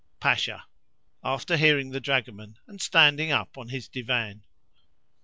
[0.19, 0.65] Pasha
[1.23, 4.43] (after hearing the dragoman, and standing up on his divan).